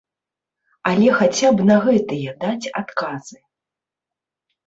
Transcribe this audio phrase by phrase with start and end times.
[0.91, 3.37] Але хаця б на гэтыя даць адказы.